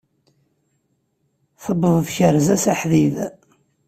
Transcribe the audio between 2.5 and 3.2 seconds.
s aḥdid!